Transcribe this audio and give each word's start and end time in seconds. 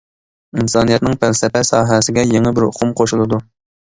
ئىنسانىيەتنىڭ 0.61 1.19
پەلسەپە 1.25 1.63
ساھەسىگە 1.71 2.25
يېڭى 2.33 2.55
بىر 2.59 2.67
ئۇقۇم 2.69 2.95
قوشۇلىدۇ. 3.03 3.45